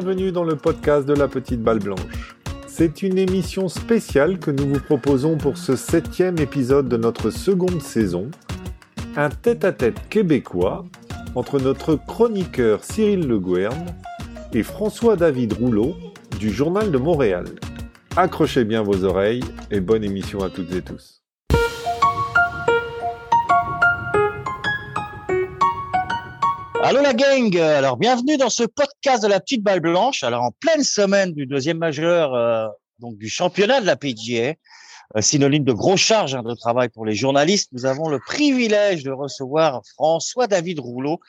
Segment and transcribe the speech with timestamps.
[0.00, 2.34] bienvenue dans le podcast de la petite balle blanche.
[2.66, 7.80] C'est une émission spéciale que nous vous proposons pour ce septième épisode de notre seconde
[7.80, 8.28] saison.
[9.14, 10.84] Un tête-à-tête québécois
[11.36, 13.86] entre notre chroniqueur Cyril Le Guern
[14.52, 15.94] et François-David Rouleau
[16.40, 17.44] du Journal de Montréal.
[18.16, 21.23] Accrochez bien vos oreilles et bonne émission à toutes et tous.
[26.86, 30.22] Allô la gang, alors bienvenue dans ce podcast de la petite balle blanche.
[30.22, 34.52] Alors en pleine semaine du deuxième majeur, euh, donc du championnat de la PGA,
[35.16, 39.02] euh, synonyme de gros charges hein, de travail pour les journalistes, nous avons le privilège
[39.02, 41.20] de recevoir François David Rouleau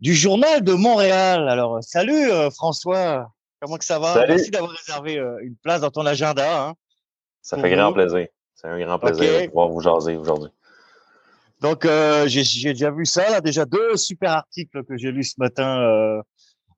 [0.00, 1.48] du journal de Montréal.
[1.48, 4.12] Alors salut euh, François, comment que ça va?
[4.14, 4.34] Salut.
[4.34, 6.66] Merci d'avoir réservé euh, une place dans ton agenda.
[6.66, 6.74] Hein.
[7.42, 7.94] Ça fait grand vous.
[7.94, 8.26] plaisir.
[8.56, 10.50] C'est un grand plaisir de pouvoir vous jaser aujourd'hui.
[11.60, 15.34] Donc euh, j'ai déjà vu ça, là, déjà deux super articles que j'ai lus ce
[15.38, 16.22] matin euh,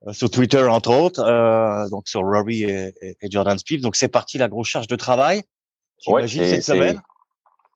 [0.09, 2.95] euh, sur Twitter entre autres, euh, donc sur Rory et,
[3.31, 3.81] Jordan Spieth.
[3.81, 5.43] Donc c'est parti la grosse charge de travail.
[6.09, 7.01] Ouais, cette semaine.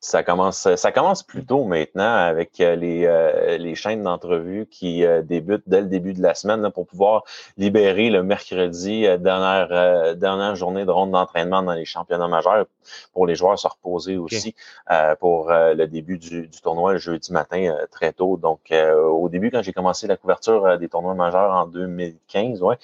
[0.01, 5.05] Ça commence, ça commence plus tôt maintenant avec euh, les, euh, les chaînes d'entrevues qui
[5.05, 7.25] euh, débutent dès le début de la semaine là, pour pouvoir
[7.57, 12.67] libérer le mercredi, euh, dernière, dernière journée de ronde d'entraînement dans les championnats majeurs
[13.15, 14.55] pour les joueurs se reposer aussi
[14.93, 18.37] euh, pour le début du, du tournoi le jeudi matin très tôt.
[18.37, 22.77] Donc euh, au début, quand j'ai commencé la couverture des tournois majeurs en 2015, ouais,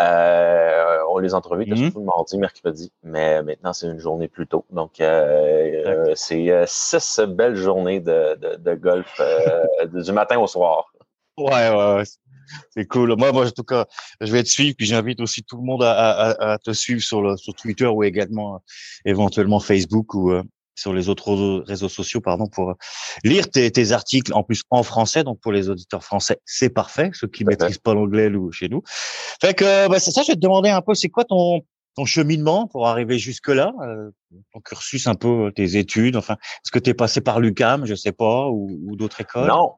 [0.00, 1.82] euh, on les entrevues étaient Mhm.
[1.84, 4.64] surtout le mardi, mercredi, mais maintenant c'est une journée plus tôt.
[4.70, 5.02] Donc
[6.14, 10.86] c'est six belles journées de, de, de golf euh, du matin au soir.
[11.38, 12.02] Ouais, ouais, ouais.
[12.74, 13.14] C'est cool.
[13.16, 13.86] Moi, moi, en tout cas,
[14.20, 17.00] je vais te suivre, puis j'invite aussi tout le monde à, à, à- te suivre
[17.00, 18.58] sur, le, sur Twitter ou également euh,
[19.04, 20.42] éventuellement Facebook ou euh,
[20.74, 22.74] sur les autres réseaux- réseaux sociaux, pardon, pour euh,
[23.24, 25.22] lire tes, tes articles en plus en français.
[25.24, 27.10] Donc pour les auditeurs français, c'est parfait.
[27.14, 27.50] Ceux qui fait.
[27.50, 28.82] maîtrisent pas l'anglais chez nous.
[29.40, 30.22] Fait que bah, c'est ça.
[30.22, 31.60] Je vais te demander un peu, c'est quoi ton
[31.94, 33.72] ton cheminement pour arriver jusque là,
[34.52, 36.16] ton cursus un peu, euh, tes études.
[36.16, 39.48] Enfin, est-ce que tu es passé par l'UCAM, je sais pas, ou, ou d'autres écoles?
[39.48, 39.74] Non,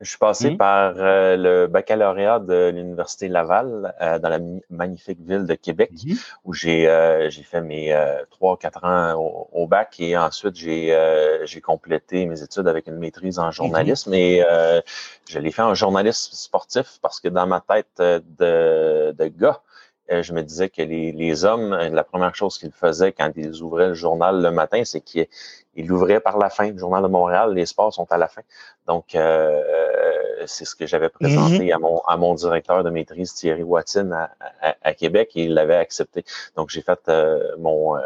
[0.00, 0.56] je suis passé Mhm.
[0.56, 4.40] par euh, le baccalauréat de l'Université Laval euh, dans la
[4.70, 5.92] magnifique ville de Québec.
[6.04, 6.16] Mhm.
[6.44, 10.56] où j'ai euh, j'ai fait mes euh, trois quatre ans au, au bac et ensuite
[10.56, 14.80] j'ai euh, j'ai complété mes études avec une maîtrise en journalisme et euh,
[15.28, 19.60] je l'ai fait en journalisme sportif parce que dans ma tête euh, de, de gars
[19.60, 19.71] euh,
[20.08, 23.62] je me disais que les, les hommes, euh, la première chose qu'ils faisaient quand ils
[23.62, 25.26] ouvraient le journal le matin, c'est qu'ils
[25.74, 26.70] ils l'ouvraient par la fin.
[26.70, 28.42] Le journal de Montréal, les sports sont à la fin.
[28.86, 33.32] Donc, euh, euh, c'est ce que j'avais présenté à, mon, à mon directeur de maîtrise,
[33.32, 34.30] Thierry Watson, à,
[34.60, 36.24] à- à Québec, et il l'avait accepté.
[36.56, 38.00] Donc, j'ai fait euh, mon euh,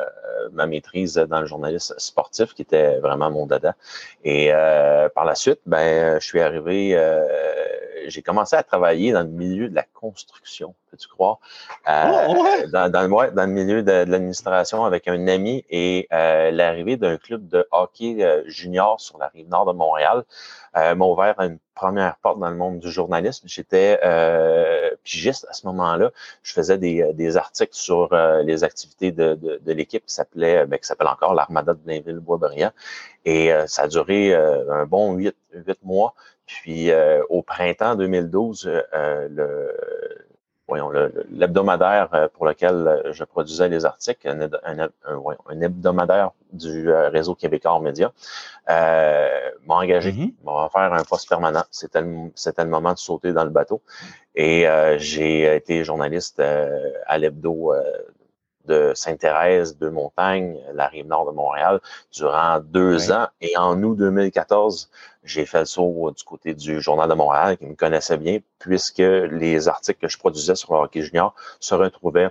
[0.53, 3.75] ma maîtrise dans le journalisme sportif, qui était vraiment mon dada.
[4.23, 7.27] Et euh, par la suite, ben, je suis arrivé, euh,
[8.07, 11.39] j'ai commencé à travailler dans le milieu de la construction, peux-tu croire?
[11.89, 12.67] Euh, Oh, ouais?
[12.69, 16.51] dans, dans, le- ouais, dans le milieu de, de l'administration avec un ami et euh,
[16.51, 20.25] l'arrivée d'un club de hockey euh, junior sur la rive nord de Montréal
[20.75, 23.49] m'a ouvert une première porte dans le monde du journalisme.
[23.49, 23.99] J'étais
[25.07, 26.11] euh, pigiste à ce moment-là.
[26.43, 30.87] Je faisais des, euh, articles sur euh, les activités de, l'équipe qui s'appelait, ben, qui
[30.87, 32.73] s'appelle encore l'Armada de Blainville-Boisbriand.
[33.25, 36.15] Et euh, ça a duré euh, un bon huit, huit mois.
[36.47, 39.75] Puis euh, au printemps 2012, euh, le
[40.69, 40.91] voyons,
[41.31, 46.31] l'hebdomadaire euh, pour lequel euh, je produisais les articles, un, un, un- voyons, un hebdomadaire
[46.53, 48.13] du euh, réseau québécois média,
[48.71, 50.33] euh, m'a engagé, Mhm.
[50.45, 51.65] m'a offert un poste permanent.
[51.71, 53.83] C'était le, le moment de sauter dans le bateau.
[54.35, 57.83] Et euh, j'ai été journaliste euh, à l'hebdo euh,
[58.67, 61.81] de Sainte-Thérèse, de Montagne, la rive nord de Montréal,
[62.13, 63.29] durant deux ans.
[63.41, 64.91] Et en août 2014,
[65.25, 68.99] j'ai fait le saut du côté du Journal de Montréal, qui me connaissait bien, puisque
[68.99, 72.31] les articles que je produisais sur le hockey junior se retrouvaient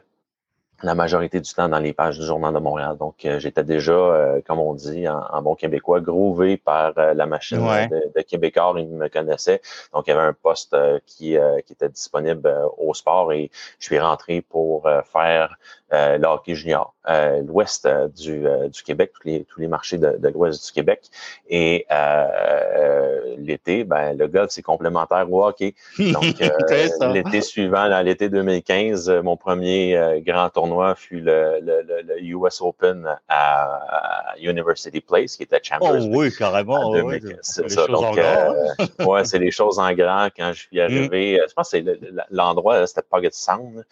[0.83, 2.97] la majorité du temps dans les pages du Journal de Montréal.
[2.97, 7.13] Donc, euh, j'étais déjà, euh, comme on dit en, en bon québécois, grové par euh,
[7.13, 7.87] la machine Ouais.
[7.87, 8.73] de, de Québécois.
[8.77, 9.61] Ils me connaissaient.
[9.93, 13.49] Donc, il y avait un poste qui, qui était disponible au sport et
[13.79, 15.57] je suis rentré pour faire
[15.93, 19.67] euh, le hockey junior, euh, l'ouest euh, du, euh, du Québec, tous les, tous les
[19.67, 21.09] marchés de, de l'ouest du Québec.
[21.47, 22.27] Et euh,
[22.75, 25.75] euh, l'été, ben, le golf, c'est complémentaire au hockey.
[25.99, 31.59] Donc, euh, l'été suivant, là, l'été 2015, euh, mon premier euh, grand tournoi fut le,
[31.61, 36.73] le, le, le US Open à, à University Place, qui était à Oh oui, carrément.
[36.75, 37.29] en ouais, 2015.
[37.31, 37.85] ouais, c'est les ça.
[37.85, 38.85] choses en Donc, grand, hein.
[39.05, 40.27] ouais, c'est les choses en grand.
[40.35, 43.29] Quand je suis arrivé, euh, je pense que c'est le- le- l'endroit, là, c'était Puget
[43.33, 43.85] Sound.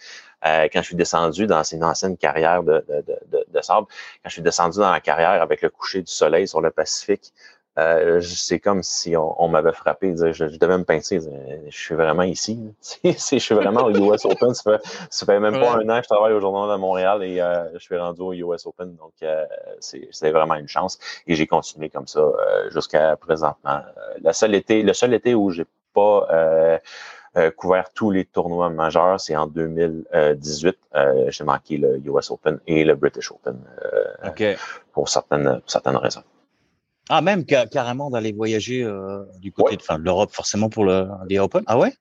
[0.45, 4.29] Euh, quand je suis descendu dans une ancienne carrière de, de, de, de, sable, quand
[4.29, 7.33] je suis descendu dans la carrière avec le coucher du soleil sur le Pacifique,
[7.79, 10.15] euh, c'est comme si on, m'avait frappé.
[10.15, 11.19] Je, je, devais me pincer.
[11.67, 12.59] Je suis vraiment ici.
[13.03, 14.53] je suis vraiment au US Open.
[14.53, 17.41] Ça fait, fait même pas un an que je travaille au Journal de Montréal et
[17.41, 18.95] euh, je suis rendu au US Open.
[18.95, 19.45] Donc, euh,
[19.79, 20.99] c'est vraiment une chance.
[21.25, 22.21] Et j'ai continué comme ça
[22.71, 23.81] jusqu'à présentement.
[24.23, 26.27] le seul été, le seul été où j'ai pas
[27.55, 30.77] couvert tous les tournois majeurs, c'est en 2018.
[31.29, 33.59] j'ai manqué le US Open et le British Open
[34.91, 36.23] pour certaines, certaines raisons.
[37.09, 41.63] Ah, même carrément d'aller voyager euh, du côté de, l'Europe, forcément pour le, les Open.
[41.67, 41.93] Ah ouais?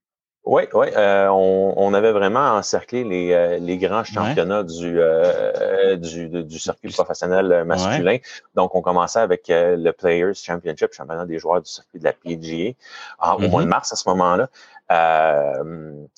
[0.45, 0.89] Oui, oui.
[0.97, 6.59] Euh, on, on, avait vraiment encerclé les, euh, les grands championnats du, euh, du, du,
[6.59, 8.19] circuit professionnel masculin.
[8.57, 12.73] Donc, on commençait avec le Players Championship, championnat des joueurs du circuit de la PGA,
[13.21, 13.71] au mois de mm-hmm.
[13.71, 14.49] mars à ce moment-là.
[14.91, 15.65] Euh,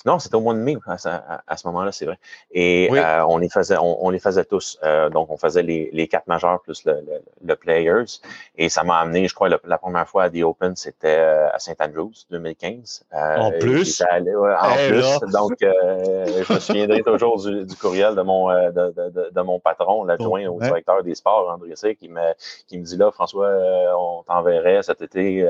[0.05, 2.19] non, c'était au mois de mai à, ce moment-là, c'est vrai.
[2.51, 4.79] Et euh, on les faisait, on, les faisait tous.
[4.83, 7.05] Euh, donc, on faisait les, les, quatre majeurs plus le,
[7.43, 8.21] le, Players.
[8.57, 11.81] Et ça m'a amené, je crois, la première fois à The Open, c'était à St.
[11.81, 13.05] Andrews, 2015.
[13.13, 14.03] en plus?
[14.11, 15.33] Allé, en eh plus.
[15.33, 20.05] Donc, je me souviendrai toujours du, du, courriel de mon de, de, de mon patron,
[20.05, 22.21] l'adjoint au directeur des sports, André C, qui me
[22.67, 23.51] qui me dit là, François,
[23.97, 25.49] on t'enverrait cet été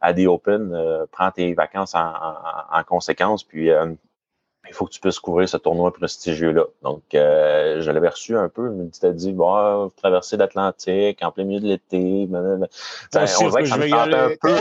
[0.00, 2.37] à The Open, prends tes vacances en en,
[2.84, 3.44] conséquence.
[3.44, 3.92] Puis euh,
[4.68, 6.64] il faut que tu puisses couvrir ce tournoi prestigieux-là.
[6.82, 11.30] Donc, euh, je l'avais reçu un peu, mais tu t'as dit, bon, traverser l'Atlantique en
[11.30, 12.28] plein milieu de l'été.
[12.30, 14.54] on dirait que ça me un peu,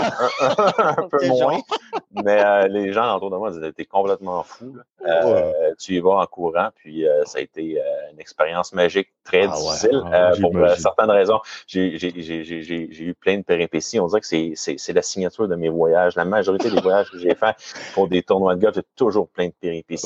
[0.80, 1.60] un, peu moins.
[2.24, 4.78] mais euh, les gens autour de moi disaient, t'es complètement fou.
[5.06, 7.82] Euh, tu y vas en courant, puis ça a été
[8.12, 10.04] une expérience magique, très ah difficile.
[10.12, 14.00] Ah pour certaines raisons, j'ai eu plein de péripéties.
[14.00, 16.16] On dirait que c'est la signature de mes voyages.
[16.16, 17.56] La majorité des voyages que j'ai faits
[17.94, 19.97] pour des tournois de golf, j'ai toujours plein de péripéties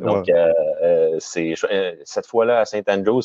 [0.00, 0.52] donc, euh,
[0.82, 3.22] euh, c'est euh, cette fois-là à Saint Andrews,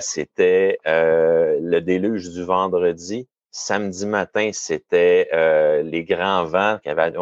[0.00, 3.28] c'était le déluge du vendredi.
[3.50, 5.30] Samedi matin, c'était
[5.82, 7.12] les grands vents qui avaient,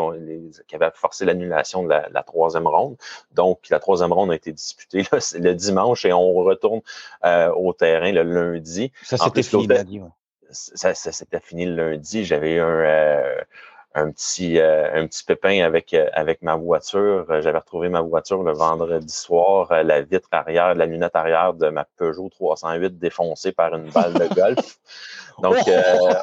[0.67, 2.97] qui avaient forcé l'annulation de la, troisième ronde.
[3.33, 5.05] Donc, la troisième ronde a été disputée
[5.39, 6.81] le dimanche et on retourne
[7.23, 8.91] au terrain le lundi.
[9.03, 9.69] Ça, c'était fini,
[10.51, 12.25] Ça, ça s'était fini le lundi.
[12.25, 13.45] J'avais eu un
[13.95, 17.27] un petit euh, un petit pépin avec euh, avec ma voiture.
[17.31, 21.69] Euh, j'avais retrouvé ma voiture le vendredi soir, la vitre arrière, la lunette arrière de
[21.69, 24.79] ma Peugeot 308 défoncée par une balle de golf.
[25.43, 25.57] Donc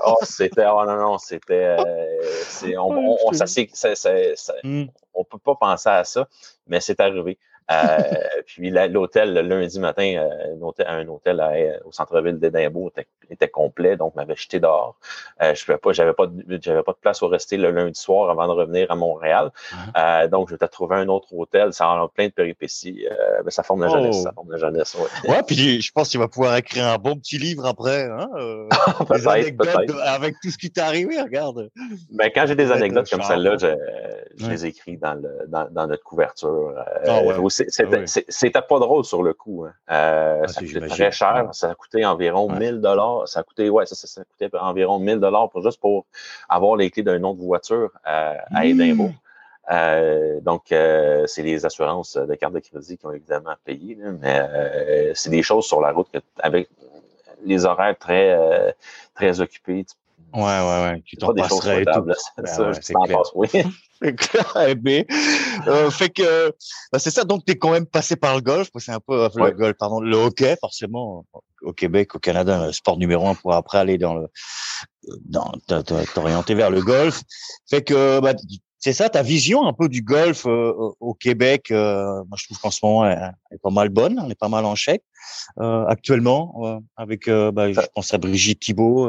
[0.05, 1.77] oh, c'était oh non non, c'était
[2.77, 4.85] on, on, ça, ça, ça, hmm.
[5.13, 6.27] on peut pas penser à ça,
[6.67, 7.37] mais c'est arrivé.
[7.69, 7.97] Euh,
[8.45, 12.91] puis l'hôtel, le lundi matin, euh, un hôtel, un hôtel euh, au centre-ville d'Édimbourg
[13.29, 14.97] était, complet, donc m'avait jeté dehors.
[15.39, 16.25] je pouvais pas, j'avais pas,
[16.61, 19.51] j'avais pas de place où rester le lundi soir avant de revenir à Montréal.
[19.71, 20.27] Uh-huh.
[20.27, 21.73] donc, je vais trouver un autre hôtel.
[21.73, 23.05] Ça a plein de péripéties.
[23.43, 24.23] Ben, ça forme la jeunesse.
[24.23, 24.95] Ça forme la jeunesse.
[24.95, 25.31] Ouais.
[25.31, 28.03] ouais puis je pense qu'il va pouvoir écrire un bon petit livre après.
[28.03, 28.29] Hein,
[29.11, 31.69] des anecdotes avec tout ce qui t'est arrivé, regarde.
[32.11, 33.67] Ben, quand j'ai des anecdotes comme celle-là, je,
[34.37, 36.73] je les écris dans, le, dans, dans notre couverture.
[37.05, 37.35] Ah, ouais.
[37.79, 39.65] Ah c'était pas drôle sur le coup.
[39.65, 39.73] Hein.
[39.91, 41.49] Euh, ah, ça coûtait très cher.
[41.53, 43.27] Ça a coûté environ 1000 dollars.
[43.27, 46.05] Ça a coûté, ouais, ça, ça, coûtait environ 1000 dollars pour juste pour
[46.49, 49.09] avoir les clés d'une autre voiture euh, à Édimbourg.
[49.09, 49.13] Mmh.
[49.71, 54.11] Euh, donc, euh, c'est les assurances de carte de crédit qui ont évidemment payé, là,
[54.19, 56.69] mais c'est des choses sur la route que, avec
[57.43, 58.75] les horaires très
[59.15, 59.85] très occupés,
[60.33, 61.01] Ouais, ouais, ouais.
[61.05, 62.01] Tu t'en passerais et tout.
[62.01, 63.17] Ben ça, c'est clair.
[63.17, 63.49] Passe, oui.
[64.01, 64.75] c'est clair.
[64.83, 65.05] Mais,
[65.67, 66.53] euh, fait que,
[66.91, 67.23] bah, c'est ça.
[67.23, 68.69] Donc, tu es quand même passé par le golf.
[68.77, 71.25] C'est un peu le golf, pardon, le hockey, forcément.
[71.61, 74.27] Au Québec, au Canada, le sport numéro un pour après aller dans le,
[75.25, 75.51] dans,
[76.15, 77.21] t'orienter vers le golf.
[77.69, 78.33] Fait que, bah,
[78.81, 81.69] c'est ça, ta vision un peu du golf euh, au Québec.
[81.69, 84.19] Euh, moi, je trouve qu'en ce moment, elle, est pas mal bonne.
[84.19, 85.03] On est pas mal en chèque
[85.59, 89.07] euh, actuellement avec, bah, je pense à Brigitte Thibault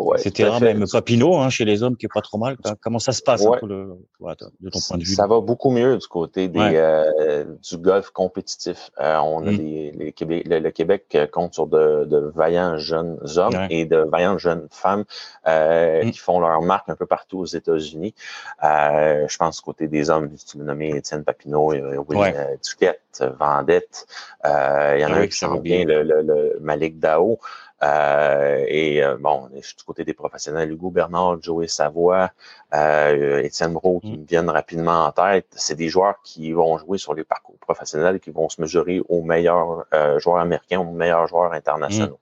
[0.00, 0.50] Ouais, etc.
[0.60, 2.56] Même Papineau, hein, chez les hommes, qui est pas trop mal.
[2.80, 5.14] Comment ça se passe de ton point de vue?
[5.14, 8.90] Ça va beaucoup mieux du côté des, euh, du golf compétitif.
[8.98, 9.56] Euh, on a mm.
[9.56, 14.38] les Québec, le, Québec euh, compte sur de, de vaillants jeunes hommes et de vaillantes
[14.38, 15.04] jeunes femmes
[15.46, 16.10] euh, mm.
[16.12, 18.14] qui font leur marque un peu partout aux États-Unis.
[18.62, 22.34] je pense côté des hommes, tu l'as nommé Étienne Papineau, Will.
[22.64, 24.06] Duquette, Vendette.
[24.44, 27.38] il y en a un qui s'en le, le, le Malik Dao.
[27.82, 32.30] Euh, et euh, bon, je suis du côté des professionnels, Hugo Bernard, Joey Savoie,
[32.74, 34.20] euh, Étienne Bro qui mm.
[34.20, 35.46] me viennent rapidement en tête.
[35.50, 39.00] C'est des joueurs qui vont jouer sur les parcours professionnels et qui vont se mesurer
[39.08, 42.20] aux meilleurs euh, joueurs américains, aux meilleurs joueurs internationaux.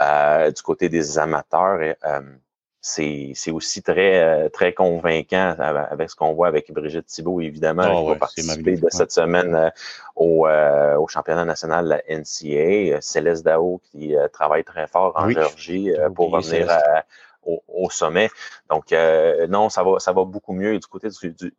[0.00, 0.50] Mm.
[0.50, 1.78] du côté des amateurs,
[2.86, 8.02] c'est aussi très euh, très convaincant avec ce qu'on voit avec Brigitte Thibault, évidemment, oh,
[8.02, 9.70] qui va participer de cette semaine euh,
[10.16, 13.00] au, euh, au, championnat national de la NCA.
[13.00, 17.04] Céleste Dao qui travaille très fort en Géorgie pour revenir à,
[17.46, 18.28] au, sommet.
[18.68, 18.94] Donc,
[19.48, 21.08] non, ça va, ça va beaucoup mieux du côté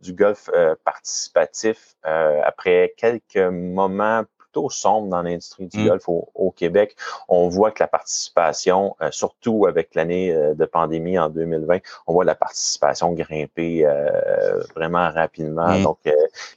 [0.01, 0.51] du, golf
[0.83, 1.95] participatif.
[2.03, 4.23] après quelques moments
[4.69, 5.87] sombre dans l'industrie du mm.
[5.87, 6.95] golf au, Québec.
[7.27, 12.13] On voit que la participation, euh, surtout avec l'année euh, de pandémie en 2020, on
[12.13, 15.77] voit la participation grimper euh, vraiment rapidement.
[15.77, 15.83] Mm.
[15.83, 15.99] Donc,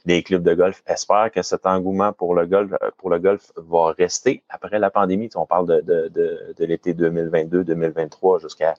[0.05, 3.91] les clubs de golf espèrent que cet engouement pour le golf, pour le golf va
[3.97, 5.29] rester après la pandémie.
[5.35, 8.75] On parle de, de, de, de l'été 2022-2023 jusqu'à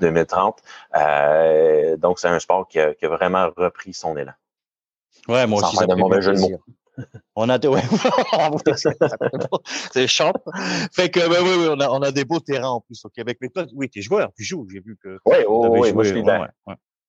[0.00, 0.62] 2030.
[1.98, 4.32] donc, c'est un sport qui a, qui a, vraiment repris son élan.
[5.28, 6.60] Ouais, moi aussi, ça de mauvais jeu de mots.
[7.36, 7.82] On a, ouais,
[9.90, 10.32] c'est champ.
[10.92, 13.38] Fait que, oui, oui, on a, on a des beaux terrains en plus au Québec.
[13.40, 14.68] Mais toi, oui, tu es joueur, tu joues.
[14.70, 15.18] J'ai vu que.
[15.26, 16.48] Oui, oui, moi, je suis, de la,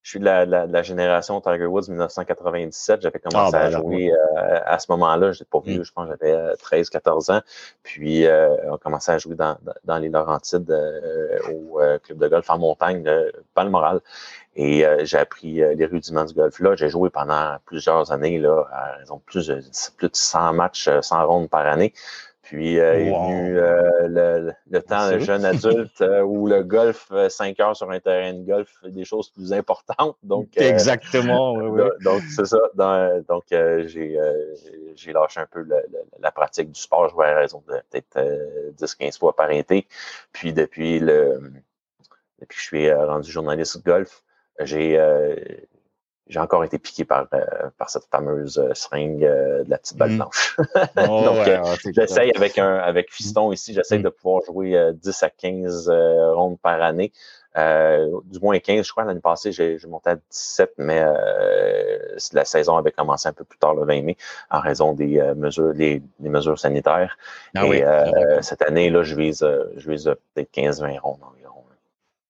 [0.06, 3.02] je suis de la, la, génération Tiger Woods 1997.
[3.02, 5.32] J'avais commencé ah, ben, à jouer euh, à ce moment-là.
[5.32, 5.84] Je pas vu, mm.
[5.84, 7.42] je pense j'avais 13, 14 ans.
[7.82, 12.48] Puis, euh, on commençait à jouer dans, dans les Laurentides euh, au club de golf
[12.52, 14.00] en montagne de Palmoral.
[14.58, 16.76] Et euh, j'ai appris euh, les rudiments du golf là.
[16.76, 19.62] J'ai joué pendant plusieurs années, là, à raison de plus de,
[19.98, 21.94] plus de 100 matchs, 100 euh, rondes par année.
[22.46, 27.76] Puis euh, est venu le, le, temps de jeune adulte où le golf, 5 heures
[27.76, 30.16] sur un terrain de golf, des choses plus importantes.
[30.24, 31.90] Donc, Exactement, oui, oui.
[32.04, 32.60] Donc, c'est ça.
[33.28, 34.20] donc, j'ai,
[34.96, 35.66] j'ai lâché un peu
[36.20, 37.10] la pratique du sport.
[37.10, 38.20] Je jouais à raison de peut-être
[38.78, 39.88] 10-15 fois par été.
[40.32, 41.42] Puis depuis le
[42.40, 44.24] depuis que je suis rendu journaliste de golf,
[44.60, 45.36] j'ai euh,
[46.28, 47.40] j'ai encore été piqué par, euh,
[47.78, 50.18] par cette fameuse euh, seringue de la petite balle mm.
[50.18, 50.58] blanche.
[51.10, 54.04] Oh, Donc, j'essaye avec un avec Fiston ici, j'essaye mm.
[54.04, 55.90] de pouvoir jouer 10 à 15
[56.34, 57.12] rondes par année.
[57.56, 61.04] du moins 15, je crois, l'année passée, j'ai monté à 17, mais
[62.34, 64.18] la saison avait commencé un peu plus tard, le 20 mai,
[64.50, 67.18] en raison des mesures des, mesures sanitaires.
[67.56, 71.20] Ah Et ah cette année, là, je vise, je vise peut-être 15-20 rondes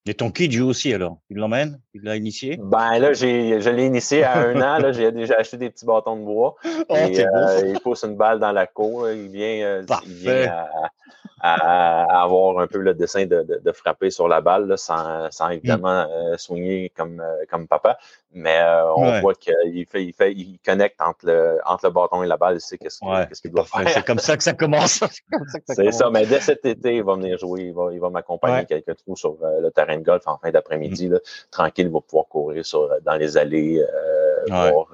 [0.08, 1.18] et ton kid joue aussi alors?
[1.30, 1.80] Il l'emmène?
[1.96, 2.60] Il l'a initié?
[2.62, 4.78] Ben là, j'ai, je l'ai initié à un an.
[4.78, 6.56] Là, j'ai déjà acheté des petits bâtons de bois.
[6.90, 9.10] Oh, et, euh, il pousse une balle dans la cour.
[9.10, 10.68] Il vient, euh, il vient à,
[11.46, 15.30] à, avoir un peu le dessin de, de, de frapper sur la balle là, sans,
[15.32, 16.10] sans, évidemment mm.
[16.10, 17.98] euh, soigner comme, euh, comme papa.
[18.32, 22.24] Mais euh, on voit qu'il fait, il fait, il connecte entre le, entre le bâton
[22.24, 23.00] et la balle, il sait qu'est-ce
[23.42, 23.88] qu'il doit faire.
[23.90, 25.04] C'est comme ça que ça commence.
[25.68, 28.66] c'est ça, mais dès cet été, il va venir jouer, il va, il va m'accompagner
[28.66, 31.10] quelques trous sur le terrain de golf en fin d'après-midi.
[31.10, 31.20] Mm.
[31.52, 33.82] Tranquille, il va pouvoir courir sur, dans les allées,
[34.48, 34.88] voir,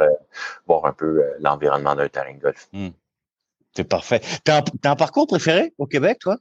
[0.67, 2.67] voir un peu l'environnement d'un terrain de golf.
[2.74, 2.89] Mm.
[3.75, 4.22] C'est parfait.
[4.44, 6.38] T'as un, parcours préféré au Québec, toi?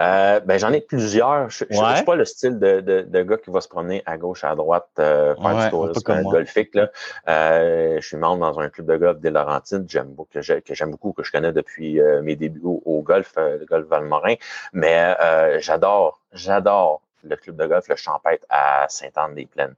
[0.00, 1.50] Euh, ben, j'en ai plusieurs.
[1.50, 4.16] Je ne suis pas le style de, de, de, gars qui va se promener à
[4.16, 6.74] gauche, à droite, euh, faire du tourisme golfique.
[6.74, 6.90] Là.
[7.28, 10.40] Euh, je suis membre dans un club de golf des Laurentides j'aime beaucoup, que
[10.74, 14.34] j'aime beaucoup, que je connais depuis mes débuts au, golf, le golf Valmorin.
[14.72, 15.16] Mais
[15.60, 19.74] j'adore, j'adore le club de golf, le Champêtre à Sainte-Anne-des-Plaines.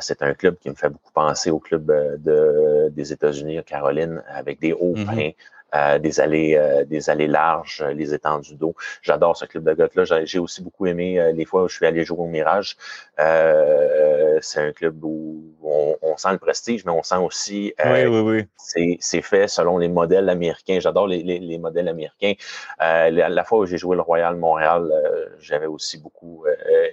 [0.00, 4.60] c'est un club qui me fait beaucoup penser au club de, des États-Unis, Caroline, avec
[4.60, 5.06] des hauts mm-hmm.
[5.06, 5.30] pins.
[5.74, 8.74] Euh, des allées euh, des allées larges, euh, les étendues d'eau.
[9.02, 10.24] J'adore ce club de golf-là.
[10.24, 12.78] J'ai aussi beaucoup aimé les fois où je suis allé jouer au Mirage.
[13.18, 18.96] c'est un club où on, sent le prestige, mais on sent aussi oui, oui, oui.
[19.00, 20.80] c'est fait selon les modèles américains.
[20.80, 22.32] J'adore les, les, les, modèles américains.
[22.80, 24.90] la, la, fois où j'ai joué le Royal Montréal,
[25.38, 26.44] j'avais aussi beaucoup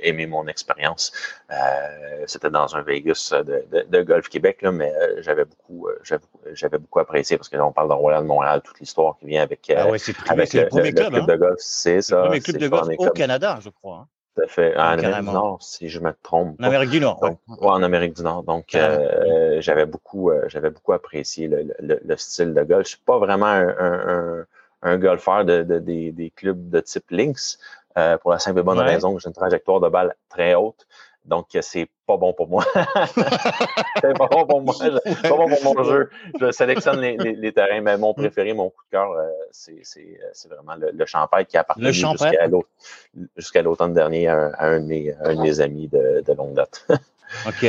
[0.01, 1.11] aimé mon expérience.
[2.27, 5.87] C'était dans un Vegas de, de, de, Golf Québec, là, mais j'avais beaucoup,
[6.53, 9.41] j'avais beaucoup apprécié parce que là, on parle de Royal Montréal toute l'histoire qui vient
[9.41, 11.25] avec, ah ouais, avec le, le, premier club, club hein?
[11.33, 11.59] de golf.
[11.59, 12.15] C'est ça.
[12.15, 13.97] Le premier club de golf au Canada, je crois.
[13.97, 14.07] Hein.
[14.35, 14.75] Tout à fait.
[14.75, 16.59] En Amérique du Nord, si je me trompe.
[16.59, 17.29] En Amérique du Nord, oui.
[17.47, 18.43] Ouais, en Amérique du Nord.
[18.43, 22.83] Donc, ah, euh, j'avais beaucoup, euh, j'avais beaucoup apprécié le, le, le, style de golf.
[22.83, 24.45] Je suis pas vraiment un, un,
[24.81, 27.59] un golfeur de, de, des, des, clubs de type Lynx,
[27.97, 28.83] euh, pour la simple et bonne ouais.
[28.83, 30.85] raison que j'ai une trajectoire de balle très haute.
[31.25, 32.63] Donc, c'est pas bon pour moi.
[34.01, 34.75] c'est pas bon pour moi.
[34.77, 34.91] C'est
[35.23, 36.09] pas bon pour mon jeu.
[36.39, 39.81] Je sélectionne les, les, les terrains, mais mon préféré, mon coup de cœur, euh, c'est
[40.47, 41.91] vraiment le, le Champagne qui a appartenu
[43.35, 46.33] jusqu'à l'automne dernier à un, à un, de mes, un, de mes, amis de, de
[46.33, 46.85] longue date.
[47.47, 47.65] OK.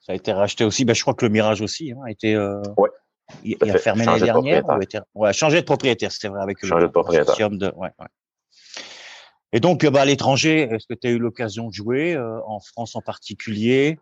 [0.00, 0.84] Ça a été racheté aussi.
[0.84, 2.34] Ben, je crois que le Mirage aussi hein, a été.
[2.34, 2.62] Euh...
[2.78, 2.90] Ouais.
[3.44, 4.64] Il, il a fermé l'année dernière.
[4.68, 5.00] Ou été...
[5.14, 7.50] Ouais, changé de propriétaire, c'est vrai, avec changé le de propriétaire.
[7.50, 7.66] De...
[7.74, 8.06] Ouais, ouais.
[9.56, 12.60] Et donc, bah, à l'étranger, est-ce que tu as eu l'occasion de jouer, euh, en
[12.60, 13.98] France en particulier?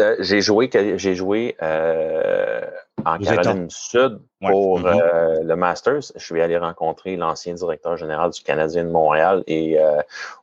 [0.00, 2.62] Euh, J'ai joué, j'ai joué euh,
[3.04, 4.80] en Vous Caroline du Sud pour ouais.
[4.80, 5.42] mm -hmm.
[5.50, 6.06] le Masters.
[6.16, 9.76] Je suis allé rencontrer l'ancien directeur général du Canadien de Montréal et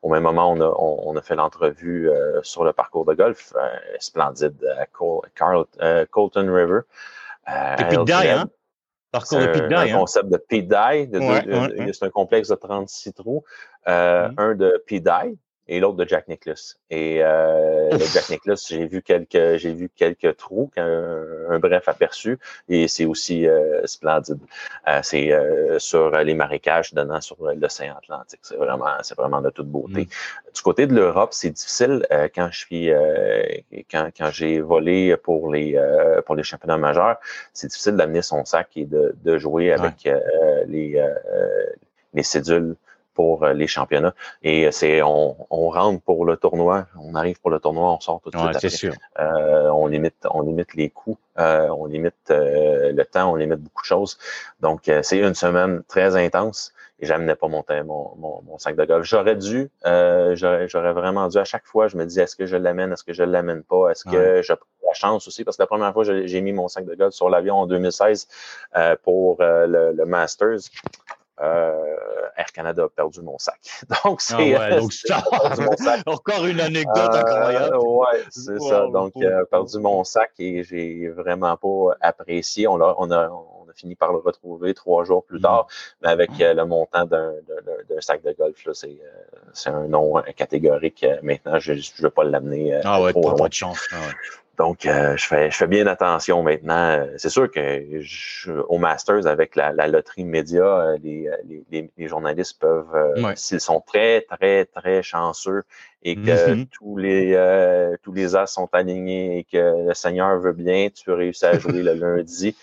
[0.04, 2.12] au même moment, on a, on, on a fait l'entrevue
[2.44, 3.42] sur le parcours de golf
[3.98, 5.66] splendide à Col Carl,
[6.12, 6.82] Colton River.
[7.80, 8.46] Depuis hein?
[9.12, 9.98] Parcours de Pete Un hein?
[10.00, 11.10] concept de Pete Dye.
[11.12, 13.44] Ouais, ouais, c'est un complexe de 36 trous.
[13.88, 14.42] Euh, mm -hmm.
[14.42, 15.38] Un de Pete Dye
[15.70, 16.80] et l'autre de Jack Nicklaus.
[16.90, 22.88] Et euh, Jack Nicklaus, j'ai vu quelques j'ai vu quelques trous, un, bref aperçu, et
[22.88, 24.40] c'est aussi euh, splendide.
[24.88, 25.32] Euh, c'est
[25.78, 28.40] sur les marécages donnant sur l'océan Atlantique.
[28.44, 30.02] C'est vraiment c'est vraiment de toute beauté.
[30.02, 30.54] Mm.
[30.56, 32.92] Du côté de l'Europe, c'est difficile quand je suis
[33.92, 35.80] quand, quand j'ai volé pour les
[36.26, 37.18] pour les championnats majeurs,
[37.54, 40.10] c'est difficile d'amener son sac et de, de jouer avec
[40.68, 41.00] les
[42.16, 42.76] les cédules
[43.20, 44.16] pour euh, les championnats.
[44.44, 48.00] Et euh, c'est on, on, rentre pour le tournoi, on arrive pour le tournoi, on
[48.00, 48.56] sort tout de suite.
[48.56, 48.70] après.
[48.70, 48.94] Sûr.
[49.20, 53.60] Euh, on limite, on limite les coûts, euh, on limite euh, le temps, on limite
[53.60, 54.18] beaucoup de choses.
[54.62, 56.74] Donc c'est une semaine très intense.
[57.02, 59.06] Et j'amenais pas mon, mon, mon, sac de golf.
[59.06, 62.94] J'aurais dû, j'aurais vraiment dû à chaque fois, je me disais est-ce que je l'amène,
[62.94, 65.92] est-ce que je l'amène pas, est-ce que je la chance aussi, parce que la première
[65.94, 68.28] fois j'ai mis mon sac de golf sur l'avion en 2016
[69.04, 70.62] pour le, le Masters
[71.42, 73.60] euh, Air Canada a perdu mon sac.
[74.04, 74.80] Donc, c'est ah ouais,
[76.06, 77.78] encore une anecdote euh, incroyable.
[77.78, 78.88] ouais, c'est ça.
[78.88, 82.68] Donc, euh, perdu mon sac et j'ai vraiment pas apprécié.
[82.68, 85.96] On a, on a, on a fini par le retrouver trois jours plus tard, mm.
[86.02, 87.34] mais avec euh, le montant d'un
[88.00, 88.98] sac de golf, là, c'est
[89.54, 91.06] c'est un nom catégorique.
[91.24, 92.80] Maintenant, je ne veux pas l'amener.
[92.84, 93.88] ah ouais, pas, pas, de chance.
[93.92, 94.14] Ah ouais.
[94.60, 97.08] Donc, euh, je, fais, je fais bien attention maintenant.
[97.16, 101.30] C'est sûr que je, au Masters, avec la, la loterie média, euh, les,
[101.72, 105.64] les, les, journalistes peuvent, euh, s'ils sont très, très, très chanceux
[106.04, 106.68] et que mm-hmm.
[106.68, 111.14] tous les tous les as sont alignés et que le Seigneur veut bien, tu peux
[111.14, 112.54] réussir à jouer le lundi.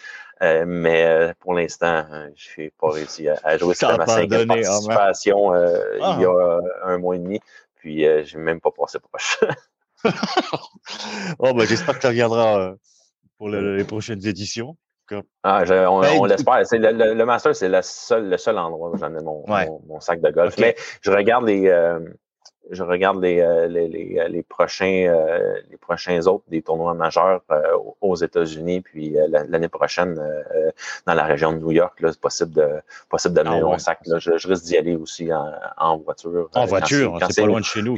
[0.66, 3.74] mais pour l'instant, je n'ai pas réussi à, jouer.
[3.74, 6.60] C'était ma cinquième participation il y a ah.
[6.84, 7.40] un mois et demi.
[7.76, 9.40] Puis, je n'ai même pas passé proche.
[11.38, 12.74] oh, bah, j'espère que tu reviendras euh,
[13.38, 14.76] pour les prochaines éditions.
[15.44, 16.62] Ah, on, ben, l'espère.
[16.72, 19.44] Le, le, Master, c'est le seul, le seul endroit où j'amène mon,
[19.86, 20.56] mon, sac de golf.
[20.58, 22.00] Mais je regarde les, euh,
[22.72, 25.14] je regarde les, euh, les, les, les, prochains,
[25.70, 27.42] les prochains autres des tournois majeurs
[28.00, 30.20] aux États-Unis, puis l'année prochaine
[31.06, 32.68] dans la région de New York, c'est possible de
[33.08, 34.00] possible d'amener ah mon sac.
[34.06, 34.18] Là.
[34.18, 36.50] Je, risque d'y aller aussi en, en voiture.
[36.54, 37.96] En voiture, c'est pas loin de chez nous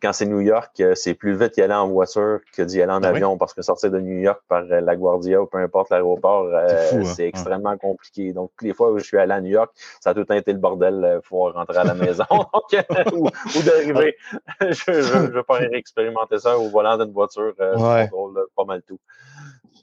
[0.00, 2.92] quand c'est New York, euh, c'est plus vite d'y aller en voiture que d'y aller
[2.92, 5.58] en ben avion parce que sortir de New York par euh, la Guardia ou peu
[5.58, 7.28] importe l'aéroport, euh, c'est hein.
[7.28, 8.32] extrêmement compliqué.
[8.32, 10.58] Donc, les fois où je suis allé à New York, ça a tout été le
[10.58, 12.24] bordel pour rentrer à la maison
[13.12, 14.16] ou, ou d'arriver.
[14.60, 17.54] je ne veux pas expérimenter ça au volant d'une voiture.
[17.58, 18.10] Ouais.
[18.56, 18.98] pas mal tout.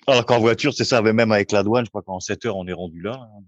[0.07, 2.67] Alors qu'en voiture, c'est ça, même avec la douane, je crois qu'en 7 heures, on
[2.67, 3.19] est rendu là.
[3.21, 3.43] Hein.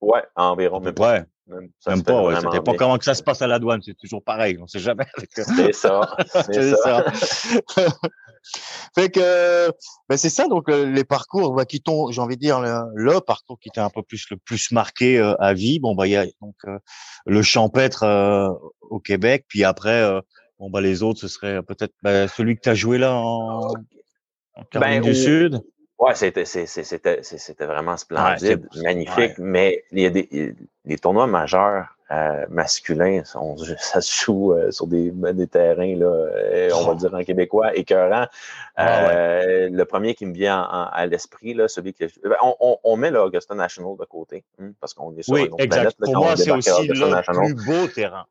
[0.00, 0.80] Ouais, environ.
[0.80, 1.24] Même ouais.
[1.50, 3.80] Même, ça même pas, ouais, c'était pas comment que ça se passe à la douane,
[3.82, 5.06] c'est toujours pareil, on sait jamais.
[5.34, 6.16] C'est ça.
[6.52, 7.04] C'est ça.
[8.94, 9.70] fait que
[10.08, 13.20] ben c'est ça donc euh, les parcours bah, qui t'ont j'ai envie de dire le,
[13.20, 16.12] parcours qui t'a un peu plus le plus marqué euh, à vie bon bah il
[16.12, 16.78] y a donc euh,
[17.26, 18.02] le champêtre
[18.80, 20.22] au Québec puis après
[20.58, 23.72] bon bah les autres ce serait peut-être bah, celui que tu as joué là en,
[24.54, 25.62] en Caroline ben, du Sud
[26.00, 30.54] Ouais, c'était c'était vraiment splendide, magnifique, mais il y a des
[30.86, 36.06] les tournois majeurs euh, masculins, on, ça se joue euh, sur des, des terrains là,
[36.06, 36.94] euh, on va oh.
[36.96, 38.26] dire en québécois écœurant.
[38.74, 42.78] Ah euh, le premier qui me vient à l'esprit là, celui que ben, on, on,
[42.82, 45.96] on met l'Augusta National de côté, hein, parce qu'on est sur oui, une exact.
[45.96, 48.24] Planète, Pour moi, c'est aussi le plus beau terrain.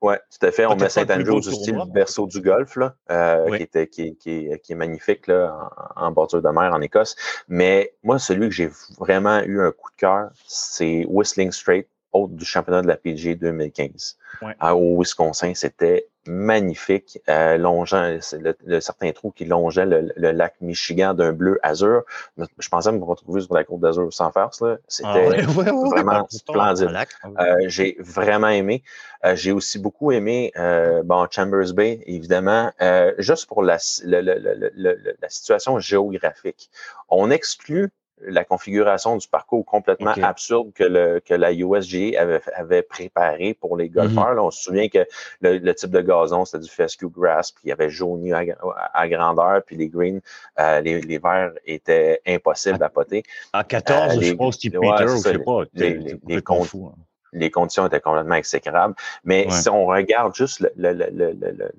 [0.00, 0.66] Ouais, oui, tout à fait.
[0.66, 4.72] On met Saint-Andrew du style berceau du golf, là, euh, qui, était, qui, qui, qui,
[4.72, 7.16] est magnifique là, en, bordure de mer en Écosse.
[7.48, 12.34] Mais moi, celui que j'ai vraiment eu un coup de cœur, c'est Whistling Straight, hôte
[12.34, 14.16] du championnat de la PGA 2015.
[14.42, 14.54] Ouais.
[14.72, 21.14] au Wisconsin, c'était magnifique, euh, longeant le, le, certain trou qui longeait le, lac Michigan
[21.14, 22.02] d'un bleu azur.
[22.36, 24.62] Je pensais me retrouver sur la côte d'Azur sans farce.
[24.86, 26.90] C'était ah vraiment splendide.
[27.38, 28.82] Euh, j'ai vraiment aimé.
[29.24, 35.28] Euh, j'ai aussi beaucoup aimé euh, bon, Chambers Bay, évidemment, euh, juste pour la, la
[35.28, 36.70] situation géographique.
[37.08, 37.90] On exclut
[38.22, 43.76] la configuration du parcours complètement absurde que, le, que la USGA avait, avait préparé pour
[43.76, 44.34] les golfeurs.
[44.34, 44.38] Mhm.
[44.38, 45.06] on se souvient que
[45.40, 49.62] le, type de gazon, c'était du fescue grass, puis il y avait jauni à, grandeur,
[49.64, 50.20] puis les greens,
[50.58, 53.22] euh, les, les verts étaient impossibles à, poter.
[53.52, 55.62] À 14, euh, je pense, Peter, ou je sais pas.
[55.74, 56.92] Les, les, hein.
[57.32, 58.94] les, conditions étaient complètement exécrables.
[59.24, 61.72] Mais si on regarde juste le, le, le, le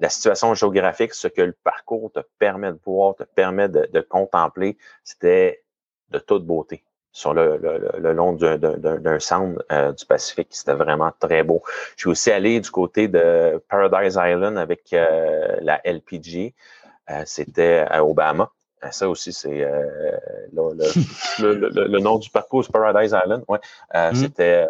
[0.00, 4.76] la situation géographique, ce que le parcours te permet de voir, te permet de, contempler,
[5.04, 5.62] c'était
[6.10, 7.58] de toute beauté sur le,
[8.12, 10.48] long d'un centre euh, du Pacifique.
[10.50, 11.62] C'était vraiment très beau.
[11.96, 16.54] Je suis aussi allé du côté de Paradise Island avec euh, la LPG.
[17.10, 18.50] Euh, c'était à Obama.
[18.84, 19.78] Ah, ça aussi, c'est euh,
[20.52, 23.44] le, le, nom du parcours, Paradise Island.
[23.46, 23.60] Ouais,
[23.94, 24.14] euh, mm.
[24.16, 24.66] c'était,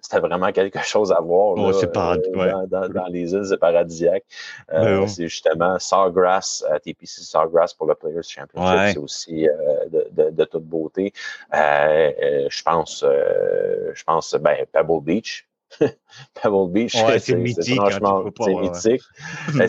[0.00, 4.24] c'était vraiment quelque chose à voir là, euh, dans, dans, les îles paradisiaques.
[4.70, 8.92] Ben c'est justement Sawgrass, TPC Sawgrass pour le Players Championship.
[8.92, 9.48] C'est aussi
[9.90, 11.12] de, de, de, toute beauté.
[11.52, 15.45] je pense, je pense, ben, Pebble Beach.
[16.34, 17.78] Pebble Beach, c'est mythique.
[17.78, 19.02] Hein, franchement, c'est mythique.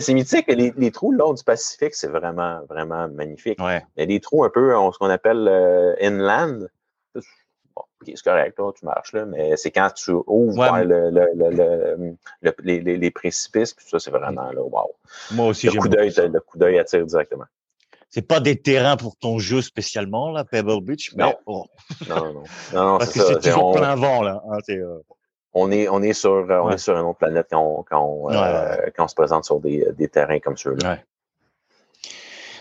[0.00, 0.46] C'est mythique.
[0.48, 3.60] Les, les, trous le long du Pacifique, c'est vraiment, vraiment magnifique.
[3.60, 3.84] Ouais.
[3.96, 6.68] A des trous un peu, ce qu'on appelle euh, inland.
[7.14, 11.26] Bon, c'est correct, là, tu marches, là, mais c'est quand tu ouvres ouais, le, le,
[12.42, 14.94] le, les, les, précipices, puis ça, c'est vraiment là, wow.
[15.32, 17.44] Moi aussi, le coup d'œil, le coup d'œil attire directement.
[18.10, 21.34] C'est pas des terrains pour ton jeu spécialement, là, Pebble Beach, mais non.
[21.46, 21.66] Bon.
[22.08, 22.42] non, non, non.
[22.72, 23.74] non Parce que c'est toujours on...
[23.74, 24.42] plein vent, là.
[24.50, 24.98] Hein, euh
[25.54, 28.04] on est, on est sur, euh, on est sur une autre planète quand on, quand
[28.04, 30.98] on, euh, quand on se présente sur des, des terrains comme ceux-là.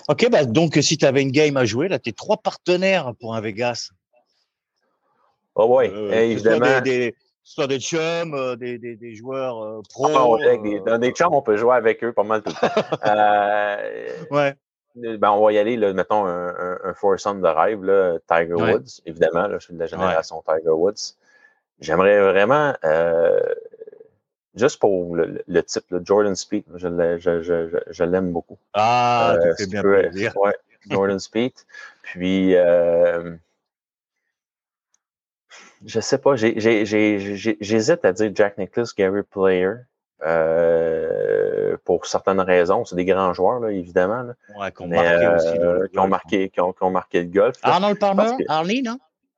[0.10, 3.14] OK, bah donc si tu avais une game à jouer, là, tu es trois partenaires
[3.20, 3.90] pour un Vegas.
[5.56, 6.80] Oh oui, euh, évidemment.
[6.82, 10.38] Des, soit des chums, des, des, joueurs pro.
[10.40, 14.32] Ah, dans des chums, on peut jouer avec eux pas mal tout le temps.
[14.36, 14.56] ouais.
[14.96, 18.54] Ben, on va y aller, là, mettons, un, un, un foursome de rêve, là, Tiger
[18.54, 19.48] Woods, évidemment.
[19.48, 21.16] Là, je suis de la génération Tiger Woods.
[21.80, 23.40] J'aimerais vraiment, euh,
[24.56, 28.58] juste pour le, le type, le Jordan Speed, je, je, je, je l'aime beaucoup.
[28.74, 30.36] Ah, euh, tu fais bien plaisir.
[30.38, 30.56] Ouais,
[30.90, 31.54] Jordan Speed.
[32.02, 33.36] Puis, euh,
[35.86, 39.74] je sais pas, j'hésite à dire Jack Nicklaus, Gary Player.
[40.26, 44.24] Euh, pour certaines raisons, c'est des grands joueurs, là, évidemment.
[44.24, 44.34] Là.
[44.60, 45.60] Ouais, qui ont marqué aussi.
[45.60, 47.58] Euh, qui, ont marqué, qui, ont, ont marqué le golf.
[47.62, 48.44] Arnold Palmer, que...
[48.48, 48.98] Arnie, non?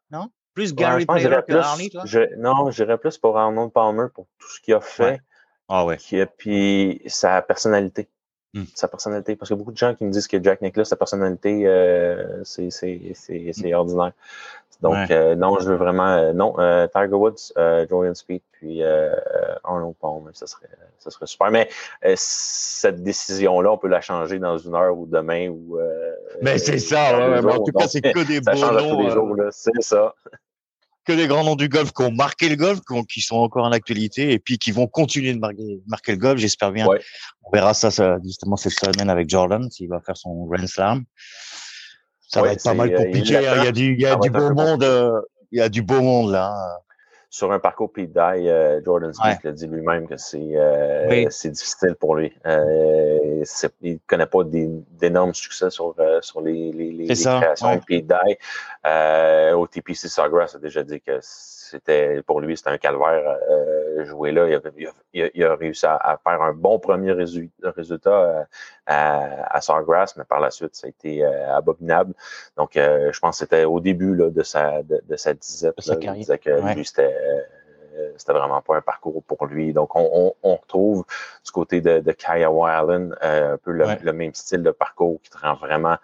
[0.10, 0.30] Non?
[0.54, 2.04] Plus Gary ouais, Player que Arnie, toi?
[2.06, 5.22] Je, non, j'irais plus pour Arnold Palmer pour tout ce qu'il a fait.
[5.68, 5.98] Ah ouais.
[5.98, 8.10] Qui, puis sa personnalité.
[8.54, 8.64] Hmm.
[8.74, 9.36] Sa personnalité.
[9.36, 11.68] Parce qu'il y a beaucoup de gens qui me disent que Jack Nicklaus, sa personnalité,
[11.68, 13.74] euh, c'est hmm.
[13.74, 14.14] ordinaire.
[14.82, 15.12] Donc, ouais.
[15.12, 16.08] euh, non, je veux vraiment.
[16.08, 19.14] Euh, non, euh, Tiger Woods, euh, Jordan Speed, puis euh,
[19.66, 21.52] Arnold Palmer, ça serait, ça serait super.
[21.52, 21.68] Mais
[22.16, 25.50] cette décision-là, on peut la changer dans une heure ou demain.
[25.50, 25.78] Ou,
[26.42, 29.36] mais c'est ça, ouais, en tout cas, c'est que des ça beaux noms.
[29.52, 30.14] C'est ça.
[31.06, 33.72] Que des grands noms du golf qui ont marqué le golf, qui sont encore en
[33.72, 36.88] actualité, et puis qui vont continuer de marquer, marquer le golf, j'espère bien.
[36.88, 37.02] Ouais.
[37.44, 41.04] On verra ça, ça, justement cette semaine avec Jordan, s'il va faire son Grand Slam
[42.30, 43.34] ça ouais, va être pas mal compliqué.
[43.34, 45.20] Il, il y a du, il y a du beau monde, euh,
[45.52, 46.80] il y a du beau monde là.
[47.32, 49.40] Sur un parcours Dye, euh, Jordan Smith ouais.
[49.44, 51.28] l'a dit lui-même que c'est euh, oui.
[51.30, 52.34] c'est difficile pour lui.
[52.46, 53.44] Euh,
[53.82, 58.02] il connaît pas d'énormes succès sur sur les les, les, les créations ouais.
[58.02, 59.54] Dye.
[59.54, 61.20] au TPC Sawgrass a déjà dit que
[61.70, 64.48] c'était pour lui c'était un calvaire euh, jouer là.
[64.48, 68.44] Il a, il a, il a réussi à, à, faire un bon premier résultat euh,
[68.86, 72.14] à, à Sawgrass, mais par la suite ça a été euh, abominable.
[72.58, 75.86] Donc euh, je pense que c'était au début là, de sa de, de sa disette.
[75.86, 76.76] Là, il disait que ouais.
[76.76, 77.16] lui c'était
[78.18, 79.74] c'était vraiment pas un parcours pour lui.
[79.74, 81.06] Donc, on, on, on retrouve
[81.46, 84.00] du côté de, de Kaya Allen euh, un peu le, ouais.
[84.02, 85.98] le, même style de parcours qui te rend vraiment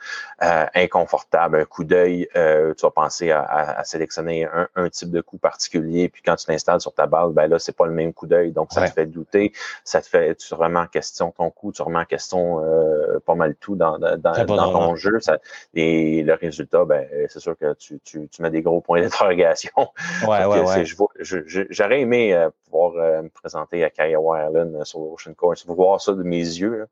[0.44, 1.58] euh, inconfortable.
[1.58, 5.22] Un coup d'œil, euh, tu vas penser à, à, à sélectionner un, un, type de
[5.22, 8.14] coup particulier, puis quand tu l'installes sur ta balle, ben là, c'est pas le même
[8.14, 8.52] coup d'œil.
[8.52, 8.90] Donc, ça ouais.
[8.90, 12.06] te fait douter, ça te fait, tu remets en question ton coup, tu remets en
[12.06, 15.20] question euh, pas mal tout dans, dans, dans ton jeu.
[15.20, 15.40] Ça,
[15.74, 19.90] et le résultat, ben, c'est sûr que tu, tu, tu mets des gros points d'interrogation.
[20.28, 20.86] Ouais, ouais, ouais.
[21.20, 25.34] Je, je, j'aurais aimé euh, pouvoir euh, me présenter à Kiowa Island euh, sur l'Ocean
[25.34, 25.66] Course.
[25.66, 26.88] Vous voir ça de mes yeux,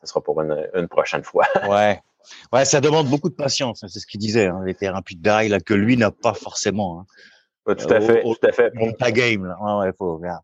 [0.00, 1.46] ça sera pour une, une prochaine fois.
[1.68, 2.00] ouais.
[2.52, 5.14] Ouais, ça demande beaucoup de patience, hein, c'est ce qu'il disait, hein, les terrains puis
[5.14, 7.00] d'ail là que lui n'a pas forcément.
[7.00, 7.06] Hein.
[7.66, 8.72] Ouais, tout à fait, au, tout à fait.
[8.72, 9.56] Pour ta game, là.
[9.60, 10.42] Ouais, ouais, faut, regarde,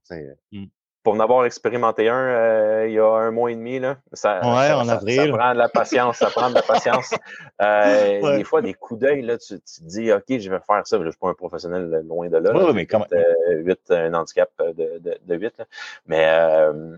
[0.52, 0.64] mm.
[1.02, 4.36] Pour en avoir expérimenté un euh, il y a un mois et demi, là, ça,
[4.36, 5.16] ouais, ça, en ça, avril.
[5.16, 7.12] ça prend de la patience, ça prend de la patience.
[7.60, 8.36] Euh, ouais.
[8.36, 10.98] Des fois, des coups d'œil, là, tu, tu, te dis, OK, je vais faire ça.
[10.98, 12.52] Je ne suis pas un professionnel loin de là.
[12.54, 13.06] Oui, mais comment?
[13.12, 15.58] Euh, 8, un handicap de, de, de 8.
[15.58, 15.64] Là.
[16.06, 16.96] Mais euh,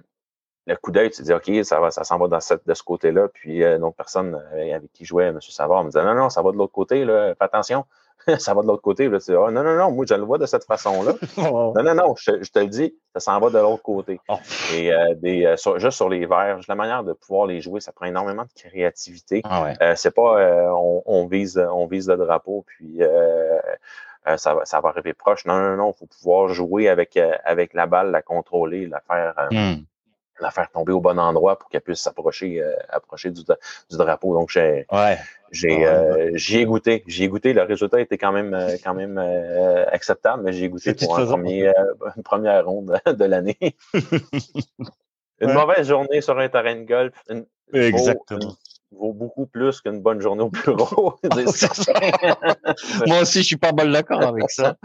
[0.67, 2.75] le coup d'œil, tu te dis, OK, ça va, ça s'en va dans cette, de
[2.75, 3.29] ce côté-là.
[3.29, 5.41] Puis euh, une autre personne avec qui jouait, M.
[5.41, 7.87] Savard, me disait, non, non, ça va de l'autre côté, là, fais attention.
[8.39, 9.09] ça va de l'autre côté.
[9.09, 11.15] Là, tu dis, oh, non, non, non, moi, je le vois de cette façon-là.
[11.37, 14.21] Non, non, non, je, je, te le dis, ça s'en va de l'autre côté.
[14.29, 14.37] Oh.
[14.75, 17.81] Et euh, des, euh, sur, juste sur les verres, la manière de pouvoir les jouer,
[17.81, 19.43] ça prend énormément de créativité.
[19.45, 19.75] Ah ouais.
[19.83, 23.59] euh, c'est pas, euh, on, on, vise, on vise le drapeau, puis euh,
[24.37, 25.45] ça, va, ça va arriver proche.
[25.45, 29.49] Non, non, non, il faut pouvoir jouer avec, avec la balle, la contrôler, la faire.
[29.51, 29.85] Mm
[30.41, 34.35] la faire tomber au bon endroit pour qu'elle puisse s'approcher euh, approcher du, du, drapeau.
[34.35, 35.19] Donc j'ai ouais.
[35.51, 37.53] j'ai euh, j'y ai goûté, j'y ai goûté.
[37.53, 41.27] Le résultat était quand même euh, quand même euh, acceptable, mais j'ai goûté pour un
[41.27, 41.73] premier,
[42.17, 43.59] une première ronde de l'année.
[45.41, 45.55] une ouais.
[45.55, 47.15] mauvaise journée sur un terrain de golf.
[47.29, 48.57] Une, Exactement.
[48.99, 51.15] Vaut beaucoup plus qu'une bonne journée au bureau.
[53.07, 54.77] Moi aussi, je suis pas mal d'accord avec ça.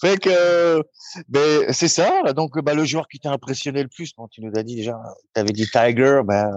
[0.00, 0.82] fait que,
[1.28, 2.32] ben, c'est ça.
[2.34, 4.98] Donc, ben, le joueur qui t'a impressionné le plus, bon, tu nous as dit déjà,
[5.34, 6.50] tu avais dit Tiger, ben,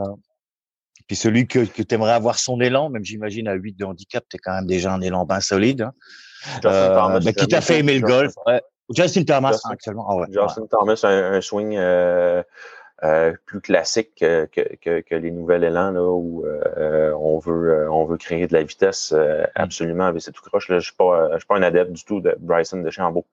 [1.08, 4.23] puis celui que, que tu aimerais avoir son élan, même j'imagine à 8 de handicap,
[4.30, 5.82] tu es quand même déjà un élan bien solide.
[5.82, 5.93] Hein.
[6.65, 8.34] Euh, ben, qui t'a fait aimer le golf.
[8.45, 8.62] Ouais.
[8.95, 10.08] Justin Thomas Justin, actuellement.
[10.10, 12.41] Ah ouais, Justin Thomas, un, un swing euh,
[13.03, 17.91] euh, plus classique que, que, que, les nouvelles élans là, où euh, on veut euh,
[17.91, 19.47] on veut créer de la vitesse euh, mm.
[19.55, 20.67] absolument avec cette tout croche.
[20.67, 23.25] Je suis pas je suis pas un adepte du tout de Bryson de Chambaud.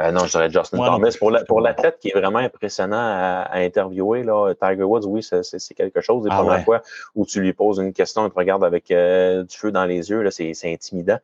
[0.00, 1.16] Euh, non, je dirais Justin Thomas.
[1.18, 5.22] Pour, la, pour l'athlète qui est vraiment impressionnant à, à interviewer, là, Tiger Woods, oui,
[5.22, 6.24] c'est, c'est quelque chose.
[6.24, 6.82] Les ah premières fois
[7.14, 10.10] où tu lui poses une question, il te regarde avec euh, du feu dans les
[10.10, 11.18] yeux, là, c'est, c'est intimidant.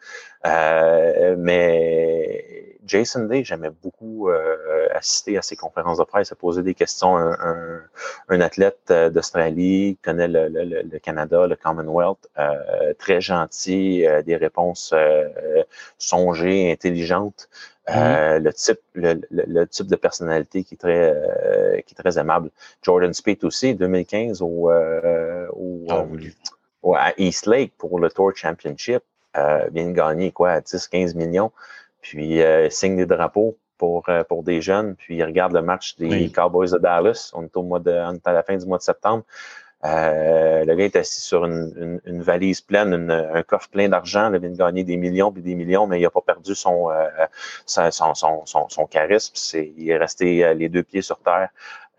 [0.46, 6.62] Euh, mais Jason Day, j'aimais beaucoup euh, assister à ses conférences de presse, à poser
[6.62, 7.16] des questions.
[7.16, 7.80] Un, un,
[8.28, 14.36] un athlète euh, d'Australie, connaît le, le, le, Canada, le Commonwealth, euh, très gentil, des
[14.36, 14.94] réponses
[15.98, 17.48] songées, intelligentes.
[17.90, 22.18] Euh, le type le, le, type de personnalité qui est très euh, qui est très
[22.18, 22.50] aimable.
[22.82, 26.04] Jordan Speed aussi 2015 au, euh, au, ah
[26.82, 29.02] au, à East Lake pour le Tour Championship.
[29.72, 31.52] Vient de gagner quoi 10 15 millions.
[32.00, 34.94] Puis signe des drapeaux pour pour des jeunes.
[34.96, 37.30] Puis il regarde le match des Cowboys de Dallas.
[37.34, 39.24] On est au mois de on est à la fin du mois de septembre
[39.84, 44.32] euh, le gars est assis sur une, une, valise pleine, un coffre plein d'argent.
[44.32, 46.90] Il vient de gagner des millions puis des millions, mais il n'a pas perdu son,
[46.90, 47.06] euh,
[47.64, 49.34] son, son, son, son, charisme.
[49.54, 51.50] il est resté euh, les deux pieds sur terre.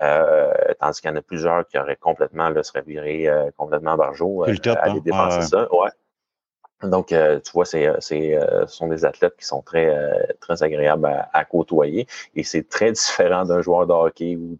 [0.01, 4.43] Euh, tandis qu'il y en a plusieurs qui auraient complètement, là, seraient virés complètement barjot
[4.43, 5.01] à aller hein?
[5.03, 5.73] dépenser ça.
[5.73, 5.89] Ouais.
[6.83, 9.93] Donc, euh, tu vois, c'est, euh, c'est, euh, ce sont des athlètes qui sont très,
[10.39, 14.57] très agréables à, côtoyer et c'est très différent d'un joueur de hockey où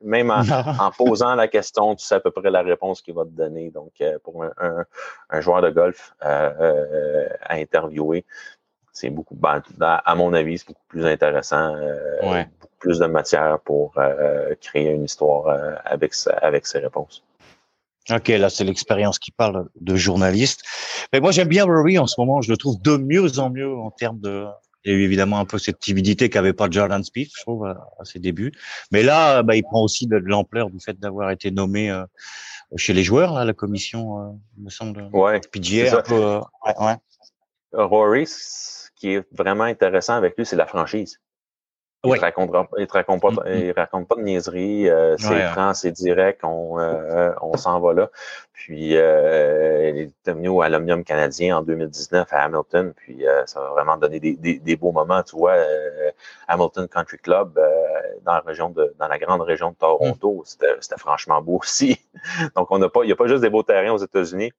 [0.00, 0.42] même en,
[0.80, 3.70] en, posant la question, tu sais à peu près la réponse qu'il va te donner.
[3.70, 4.84] Donc, pour un,
[5.28, 6.54] un, joueur de golf à
[7.50, 8.24] interviewer,
[8.92, 11.74] c'est beaucoup, ben, à mon avis, c'est beaucoup plus intéressant,
[12.22, 13.94] beaucoup plus de matière pour
[14.62, 17.22] créer une histoire avec, avec ses réponses.
[18.10, 20.62] Ok, là c'est l'expérience qui parle de journaliste.
[21.12, 23.74] Mais moi j'aime bien Rory en ce moment, je le trouve de mieux en mieux
[23.74, 24.46] en termes de.
[24.84, 27.64] Il y a eu évidemment un peu cette timidité qu'avait pas Jordan Spieth, je trouve,
[27.64, 28.52] à, ses débuts.
[28.92, 32.04] Mais là, bah, il prend aussi de, l'ampleur du fait d'avoir été nommé euh,
[32.76, 35.08] chez les joueurs, là, la commission, euh, me semble.
[35.14, 35.40] Ouais.
[35.40, 36.40] PGA, un peu, euh,
[36.80, 36.96] ouais,
[37.72, 41.18] Rory, ce qui est vraiment intéressant avec lui, c'est la franchise.
[42.04, 43.58] Il ne raconte, il raconte, pas, mm, mm.
[43.60, 44.88] il raconte pas de niaiseries.
[44.88, 46.44] Euh, c'est franc, c'est direct.
[46.44, 48.10] On, euh, on s'en va là.
[48.52, 52.94] Puis, euh, il est venu à l'Omnium canadien en 2019 à Hamilton.
[52.96, 55.22] Puis, euh, ça va vraiment donner des, des, des, beaux moments.
[55.22, 56.10] Tu vois, euh,
[56.48, 57.60] Hamilton Country Club
[58.24, 60.78] dans la région de, dans la grande région de Toronto, mm.
[60.80, 62.00] c'était franchement beau aussi.
[62.56, 64.52] Donc, on n'a pas, il n'y a pas juste des beaux terrains aux États-Unis.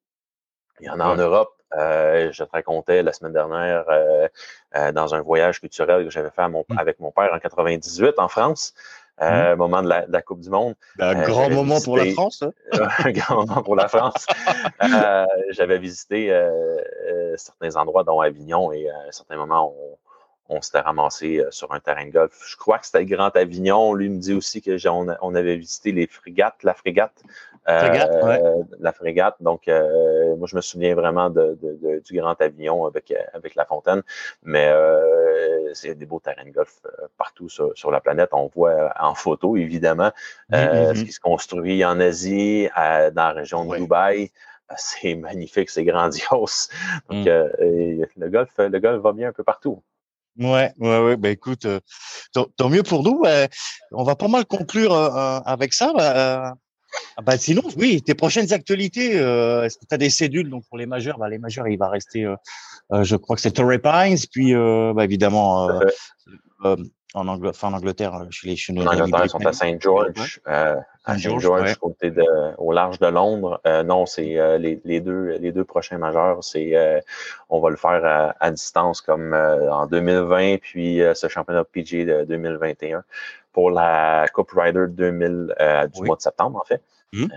[0.79, 1.55] Il y en a en Europe.
[1.73, 4.27] Euh, je te racontais la semaine dernière euh,
[4.75, 6.63] euh, dans un voyage culturel que j'avais fait mmh.
[6.77, 8.73] avec mon père en 98 en France.
[9.21, 9.57] Euh, mmh.
[9.57, 10.75] moment de la, de la, Coupe du Monde.
[10.99, 12.43] Un grand moment pour la France.
[12.43, 12.51] Hein?
[13.05, 14.25] un grand moment pour la France.
[15.51, 16.37] J'avais visité
[17.37, 19.97] certains endroits, dont Avignon, et à un certain moment, on,
[20.57, 22.43] on s'était ramassé sur un terrain de golf.
[22.45, 23.93] Je crois que c'était le Grand Avignon.
[23.93, 27.23] Lui me dit aussi que on, avait visité les frégates, la frégate.
[27.67, 29.35] Euh, La frégate.
[29.39, 31.57] Donc, euh, moi, je me souviens vraiment de,
[32.05, 34.03] du Grand Avignon avec, avec la fontaine.
[34.43, 36.81] Mais euh, c'est des beaux terrains de golf
[37.17, 38.29] partout sur, la planète.
[38.33, 40.11] On voit en photo, évidemment,
[40.51, 40.95] mm-hmm.
[40.95, 44.31] ce qui se construit en Asie, dans la région de Dubaï
[44.77, 46.69] c'est magnifique, c'est grandiose.
[47.09, 48.07] Donc, mm.
[48.17, 49.83] le golf, le golf va bien un peu partout.
[50.37, 51.17] Ouais, ouais, ouais.
[51.17, 51.79] Ben écoute, euh,
[52.33, 53.23] tant, mieux pour nous.
[53.91, 56.55] On va pas mal conclure euh, euh, avec ça.
[57.17, 59.11] Ben, bah, sinon, oui, tes prochaines actualités.
[59.11, 61.17] Est-ce que tu as des cédules donc pour les majeurs?
[61.17, 62.27] Bah, Les majeurs, il va rester.
[62.91, 65.69] je crois que c'est Torrey Pines, puis bah, évidemment
[67.15, 71.17] en, Angleterre, en Angleterre, chez les En Angleterre, ils sont à Saint George, euh, à
[71.17, 72.23] Saint George, côté de,
[72.57, 73.61] au large de Londres.
[73.65, 76.43] Euh, non, c'est euh, les, les, deux, les deux prochains majeurs.
[76.43, 76.99] C'est, euh,
[77.49, 82.25] on va le faire à, à distance comme en 2020, puis ce championnat PG de
[82.25, 83.03] 2021
[83.55, 85.55] pour la Coupe Rider 2000
[85.93, 86.83] du mois de septembre, en fait.
[87.13, 87.27] Mmh.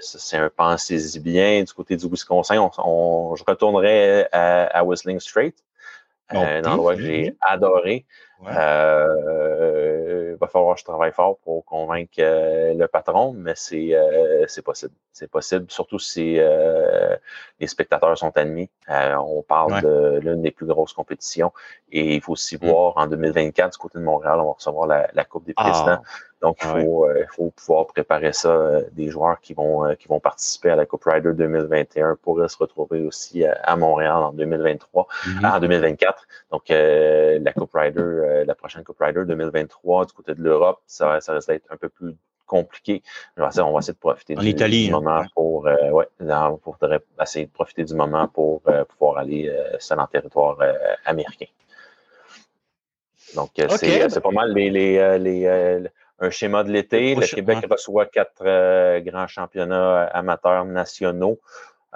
[0.00, 2.58] c'est un pensez-y bien du côté du Wisconsin.
[2.58, 5.56] On, on je retournerai à, à Whistling Straight,
[6.28, 8.04] un endroit que j'ai adoré.
[8.46, 13.94] Euh, il va falloir que je travaille fort pour convaincre euh, le patron, mais c'est
[13.94, 14.92] euh, c'est possible.
[15.12, 16.40] C'est possible, surtout si
[17.60, 18.68] les spectateurs sont admis.
[18.88, 21.52] on parle de l'une des plus grosses compétitions
[21.92, 22.66] et il faut aussi mmh.
[22.66, 26.02] voir en 2024 du côté de Montréal, on va recevoir la, Coupe des présidents.
[26.44, 26.48] Ah.
[26.48, 28.50] Donc, il faut, euh, faut, pouvoir préparer ça.
[28.50, 32.48] Euh, des joueurs qui vont, euh, qui vont participer à la Coupe Rider 2021 pourraient
[32.48, 35.44] se retrouver aussi à, Montréal en 2023, mhm.
[35.44, 36.26] en 2024.
[36.50, 41.34] Donc, la Coupe Rider, la prochaine Coupe Rider 2023 du côté de l'Europe, ça, ça
[41.34, 42.14] risque d'être un peu plus
[42.46, 43.02] compliqué.
[43.36, 44.92] On va essayer, on va essayer de profiter en du, Italie, hein.
[44.92, 46.08] moment pour, ouais,
[46.62, 46.76] pour
[47.20, 50.58] essayer de profiter du moment pour pouvoir aller sur le territoire
[51.04, 51.46] américain.
[53.34, 57.14] Donc, c'est pas mal les, les, les un schéma de l'été.
[57.14, 61.40] Le Québec reçoit quatre euh, grands championnats amateurs nationaux,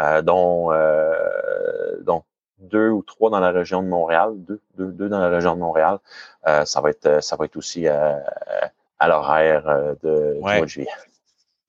[0.01, 2.25] euh, dont, euh, dont
[2.59, 5.61] deux ou trois dans la région de Montréal, deux, deux, deux dans la région de
[5.61, 5.99] Montréal.
[6.45, 8.25] ça va être ça va être aussi à,
[9.07, 10.89] l'horaire de, du mois de juillet.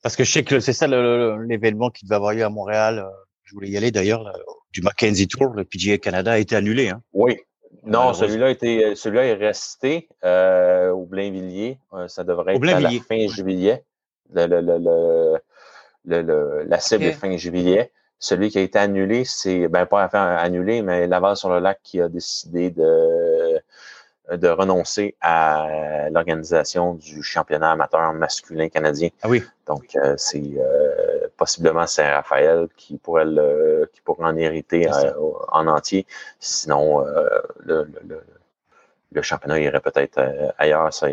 [0.01, 3.05] Parce que je sais que c'est ça l'événement qui devait avoir lieu à Montréal.
[3.43, 4.31] Je voulais y aller d'ailleurs,
[4.71, 6.89] du Mackenzie Tour, le PGA Canada a été annulé.
[6.89, 7.01] Hein?
[7.13, 7.39] Oui,
[7.83, 11.79] non, celui-là était, celui-là est resté euh, au Blainvilliers.
[11.93, 13.83] Euh, ça devrait être à la fin juillet.
[14.33, 15.39] Le, le,
[16.05, 17.91] le, la cible est fin juillet.
[18.19, 22.01] Celui qui a été annulé, c'est ben pas annulé, mais Laval sur le lac qui
[22.01, 23.28] a décidé de
[24.31, 29.09] de renoncer à l'organisation du championnat amateur masculin canadien.
[29.21, 29.43] Ah oui.
[29.65, 30.55] Donc euh, c'est
[31.39, 35.11] possiblement Saint-Raphaël qui pourrait le, qui pourrait en hériter euh,
[35.51, 36.05] en entier.
[36.39, 38.21] Sinon, euh, le, le,
[39.11, 40.93] le, championnat irait peut-être euh, ailleurs.
[40.93, 41.07] Ça,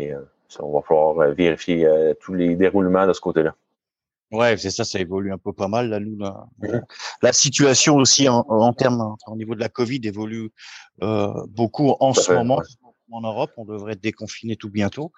[0.59, 1.89] on va falloir vérifier
[2.21, 3.55] tous les déroulements de ce côté-là.
[4.31, 6.17] Ouais, c'est ça, ça évolue un peu pas mal là, nous.
[6.17, 6.47] Là.
[6.61, 6.81] Mm-hmm.
[7.21, 10.51] La situation aussi en, en termes, au niveau de la Covid, évolue
[11.01, 12.61] euh, beaucoup en ce moment
[13.11, 13.51] en Europe.
[13.57, 15.11] On devrait être déconfiné tout bientôt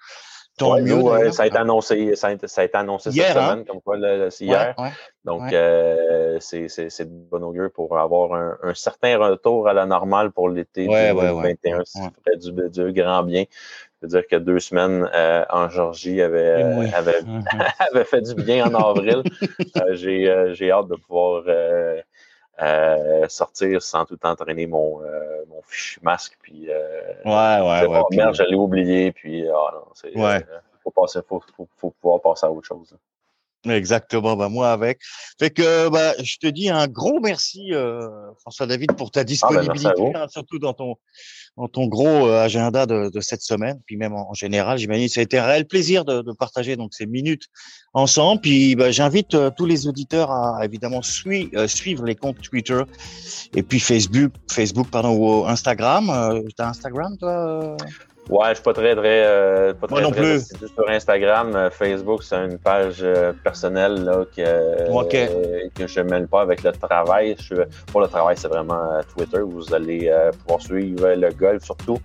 [1.32, 3.52] ça a été annoncé, ça a été, ça a été annoncé hier, cette hein?
[3.52, 3.97] semaine, comme quoi
[4.30, 4.75] c'est hier.
[5.23, 10.32] Donc, euh, c'est de bon augure pour avoir un, un, certain retour à la normale
[10.32, 11.82] pour l'été 2021.
[11.86, 13.45] Ça ferait du, du, grand bien.
[14.02, 17.19] Je veux dire que deux semaines euh, en Georgie avait, avait,
[17.91, 19.23] avait, fait du bien en avril.
[19.78, 21.43] euh, J'ai hâte de pouvoir
[22.61, 26.37] euh, euh, sortir sans tout entraîner mon, euh, mon fichu masque.
[26.41, 28.01] Puis, euh, ouais, ouais, ouais.
[28.11, 29.11] merde, j'allais oublier.
[29.11, 30.45] Puis, ah, non, c'est, ouais.
[30.83, 32.95] faut, passer, faut, faut, faut, pouvoir passer à autre chose.
[33.67, 35.01] Exactement, bah moi avec.
[35.37, 38.07] Fait que bah, je te dis un gros merci euh,
[38.39, 40.95] François David pour ta disponibilité, ah ben surtout dans ton
[41.57, 45.19] dans ton gros euh, agenda de, de, cette semaine, puis même en, général, j'imagine ça
[45.19, 47.47] a été un réel plaisir de, de, partager donc ces minutes
[47.93, 48.39] ensemble.
[48.39, 52.81] Puis bah, j'invite euh, tous les auditeurs à évidemment suivre suivre les comptes Twitter
[53.53, 56.09] et puis Facebook, Facebook pardon ou Instagram.
[56.09, 57.75] Euh, T'as Instagram toi
[58.29, 60.43] Ouais, je suis pas très, très, euh, pas Moi non plus.
[60.43, 61.55] sur Instagram.
[61.55, 66.61] Euh, Facebook, c'est une page euh, personnelle là, que, euh, que je mêle pas avec
[66.61, 67.35] le travail.
[67.41, 67.55] Je,
[67.87, 69.39] pour le travail, c'est vraiment Twitter.
[69.39, 70.13] Où vous allez
[70.43, 71.97] pouvoir suivre le golf surtout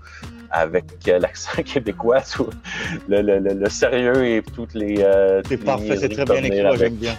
[0.50, 2.22] avec l'accent québécois,
[3.08, 5.04] le, le, le, sérieux et toutes les.
[5.46, 7.14] c'est parfait, c'est très bien écrit, j'aime bien.